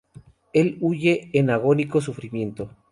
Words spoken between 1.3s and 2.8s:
en agónico sufrimiento.